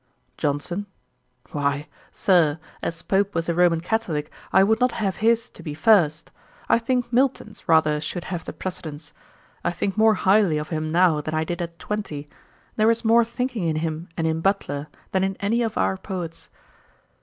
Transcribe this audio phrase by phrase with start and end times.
[0.37, 0.87] JOHNSON.
[1.51, 5.75] 'Why, Sir, as Pope was a Roman Catholick, I would not have his to be
[5.75, 6.31] first.
[6.67, 9.13] I think Milton's rather should have the precedence.
[9.63, 12.27] I think more highly of him now than I did at twenty.
[12.77, 16.49] There is more thinking in him and in Butler, than in any of our poets.'